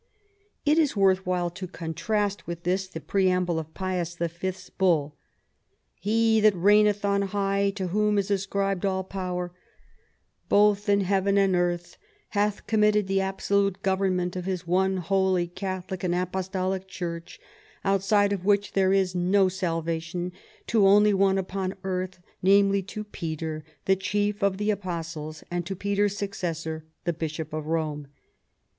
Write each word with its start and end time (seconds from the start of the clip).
It 0.65 0.79
is 0.79 0.95
worth 0.97 1.27
while 1.27 1.51
to 1.51 1.67
contrast 1.67 2.47
with 2.47 2.63
this 2.63 2.87
the 2.87 2.99
pre 2.99 3.29
amble 3.29 3.59
of 3.59 3.71
Pius 3.75 4.15
V.'s 4.15 4.71
Bull." 4.71 5.15
He 6.09 6.39
that 6.39 6.55
reigneth 6.55 7.05
on 7.05 7.21
high, 7.21 7.69
to 7.75 7.89
Whom 7.89 8.17
is 8.17 8.31
ascribed 8.31 8.83
all 8.83 9.03
power, 9.03 9.51
both 10.49 10.89
in 10.89 11.01
heaven 11.01 11.37
and 11.37 11.55
earth, 11.55 11.97
hath 12.29 12.65
committed 12.65 13.05
the 13.05 13.21
absolute 13.21 13.83
government 13.83 14.35
of 14.35 14.45
His 14.45 14.65
One, 14.65 14.97
Holy, 14.97 15.45
Catholic 15.47 16.03
and 16.03 16.15
Apostolic 16.15 16.87
Church, 16.87 17.39
outside 17.85 18.33
of 18.33 18.43
which 18.43 18.73
there 18.73 18.93
is 18.93 19.13
no 19.13 19.49
salvation, 19.49 20.31
to 20.65 20.87
only 20.87 21.13
one 21.13 21.37
upon 21.37 21.75
earth, 21.83 22.17
namely 22.41 22.81
to 22.81 23.03
Peter, 23.03 23.63
the 23.85 23.95
Chief 23.95 24.41
of 24.41 24.57
the 24.57 24.71
Apostles, 24.71 25.43
and 25.51 25.63
to 25.67 25.75
Peter's 25.75 26.17
successor, 26.17 26.85
the 27.03 27.13
Bishop 27.13 27.53
of 27.53 27.67
Rome. 27.67 28.07